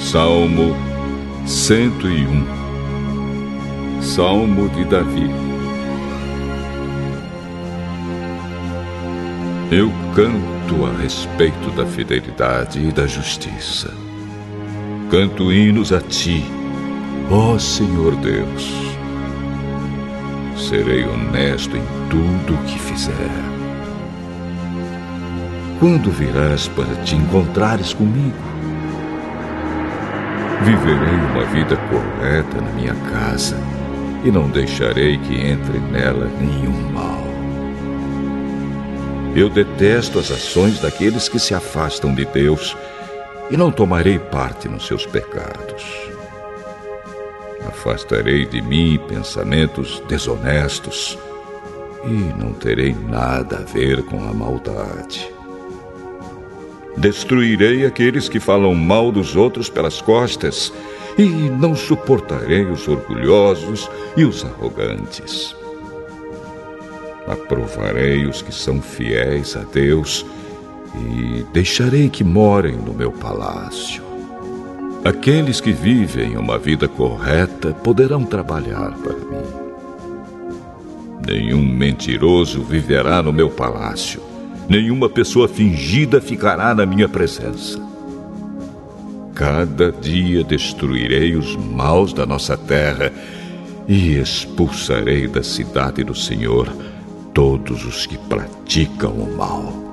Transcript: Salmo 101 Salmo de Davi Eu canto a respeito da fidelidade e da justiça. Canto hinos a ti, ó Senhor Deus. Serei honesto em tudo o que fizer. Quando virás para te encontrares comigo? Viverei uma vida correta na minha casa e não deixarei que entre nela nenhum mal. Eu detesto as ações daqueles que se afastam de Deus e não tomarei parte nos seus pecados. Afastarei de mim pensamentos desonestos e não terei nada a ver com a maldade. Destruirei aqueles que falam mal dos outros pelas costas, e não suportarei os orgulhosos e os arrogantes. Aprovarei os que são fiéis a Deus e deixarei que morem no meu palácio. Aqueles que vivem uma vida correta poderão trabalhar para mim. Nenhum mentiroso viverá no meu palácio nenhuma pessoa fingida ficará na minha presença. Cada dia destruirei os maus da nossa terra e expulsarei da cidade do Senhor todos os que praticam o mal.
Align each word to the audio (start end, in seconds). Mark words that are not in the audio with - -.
Salmo 0.00 0.74
101 1.46 2.46
Salmo 4.00 4.70
de 4.70 4.84
Davi 4.84 5.30
Eu 9.70 9.90
canto 10.14 10.86
a 10.86 10.92
respeito 10.98 11.70
da 11.76 11.84
fidelidade 11.84 12.78
e 12.78 12.90
da 12.90 13.06
justiça. 13.06 13.92
Canto 15.10 15.52
hinos 15.52 15.92
a 15.92 16.00
ti, 16.00 16.42
ó 17.30 17.58
Senhor 17.58 18.16
Deus. 18.16 18.70
Serei 20.56 21.04
honesto 21.04 21.76
em 21.76 21.84
tudo 22.08 22.54
o 22.54 22.64
que 22.64 22.78
fizer. 22.78 23.41
Quando 25.82 26.12
virás 26.12 26.68
para 26.68 26.94
te 27.02 27.16
encontrares 27.16 27.92
comigo? 27.92 28.38
Viverei 30.62 31.14
uma 31.32 31.44
vida 31.46 31.76
correta 31.76 32.60
na 32.60 32.70
minha 32.70 32.94
casa 33.10 33.56
e 34.22 34.30
não 34.30 34.48
deixarei 34.48 35.18
que 35.18 35.34
entre 35.34 35.80
nela 35.80 36.30
nenhum 36.38 36.92
mal. 36.92 37.20
Eu 39.34 39.48
detesto 39.48 40.20
as 40.20 40.30
ações 40.30 40.78
daqueles 40.78 41.28
que 41.28 41.40
se 41.40 41.52
afastam 41.52 42.14
de 42.14 42.26
Deus 42.26 42.76
e 43.50 43.56
não 43.56 43.72
tomarei 43.72 44.20
parte 44.20 44.68
nos 44.68 44.86
seus 44.86 45.04
pecados. 45.04 45.84
Afastarei 47.66 48.46
de 48.46 48.62
mim 48.62 49.00
pensamentos 49.08 50.00
desonestos 50.06 51.18
e 52.04 52.40
não 52.40 52.52
terei 52.52 52.94
nada 52.94 53.56
a 53.56 53.62
ver 53.64 54.04
com 54.04 54.22
a 54.22 54.32
maldade. 54.32 55.41
Destruirei 56.96 57.86
aqueles 57.86 58.28
que 58.28 58.38
falam 58.38 58.74
mal 58.74 59.10
dos 59.10 59.34
outros 59.34 59.70
pelas 59.70 60.00
costas, 60.00 60.72
e 61.18 61.24
não 61.24 61.74
suportarei 61.74 62.64
os 62.64 62.88
orgulhosos 62.88 63.88
e 64.16 64.24
os 64.24 64.44
arrogantes. 64.44 65.54
Aprovarei 67.26 68.26
os 68.26 68.42
que 68.42 68.54
são 68.54 68.80
fiéis 68.80 69.56
a 69.56 69.60
Deus 69.60 70.24
e 70.94 71.44
deixarei 71.52 72.08
que 72.08 72.24
morem 72.24 72.76
no 72.76 72.92
meu 72.92 73.12
palácio. 73.12 74.02
Aqueles 75.04 75.60
que 75.60 75.72
vivem 75.72 76.36
uma 76.36 76.58
vida 76.58 76.88
correta 76.88 77.72
poderão 77.72 78.24
trabalhar 78.24 78.92
para 78.98 79.14
mim. 79.14 79.62
Nenhum 81.26 81.62
mentiroso 81.62 82.62
viverá 82.62 83.22
no 83.22 83.32
meu 83.32 83.48
palácio 83.48 84.31
nenhuma 84.72 85.06
pessoa 85.06 85.46
fingida 85.46 86.18
ficará 86.18 86.74
na 86.74 86.86
minha 86.86 87.06
presença. 87.06 87.78
Cada 89.34 89.92
dia 89.92 90.42
destruirei 90.42 91.36
os 91.36 91.54
maus 91.56 92.14
da 92.14 92.24
nossa 92.24 92.56
terra 92.56 93.12
e 93.86 94.16
expulsarei 94.16 95.28
da 95.28 95.42
cidade 95.42 96.02
do 96.02 96.14
Senhor 96.14 96.74
todos 97.34 97.84
os 97.84 98.06
que 98.06 98.16
praticam 98.16 99.12
o 99.12 99.36
mal. 99.36 99.91